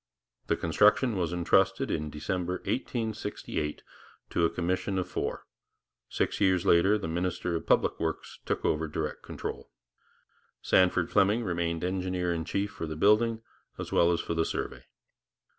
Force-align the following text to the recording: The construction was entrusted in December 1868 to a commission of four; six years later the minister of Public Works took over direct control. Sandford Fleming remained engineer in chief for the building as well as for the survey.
The 0.47 0.57
construction 0.57 1.15
was 1.15 1.31
entrusted 1.31 1.91
in 1.91 2.09
December 2.09 2.53
1868 2.65 3.83
to 4.31 4.45
a 4.45 4.49
commission 4.49 4.97
of 4.97 5.07
four; 5.07 5.45
six 6.09 6.41
years 6.41 6.65
later 6.65 6.97
the 6.97 7.07
minister 7.07 7.55
of 7.55 7.67
Public 7.67 7.99
Works 7.99 8.39
took 8.43 8.65
over 8.65 8.87
direct 8.87 9.21
control. 9.21 9.69
Sandford 10.59 11.11
Fleming 11.11 11.43
remained 11.43 11.83
engineer 11.83 12.33
in 12.33 12.45
chief 12.45 12.71
for 12.71 12.87
the 12.87 12.95
building 12.95 13.43
as 13.77 13.91
well 13.91 14.11
as 14.11 14.19
for 14.19 14.33
the 14.33 14.43
survey. 14.43 14.85